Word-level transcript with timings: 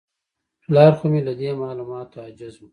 پلار 0.63 0.91
خو 0.97 1.05
مې 1.11 1.21
له 1.27 1.33
دې 1.39 1.49
معلوماتو 1.61 2.15
عاجز 2.23 2.55
و. 2.59 2.63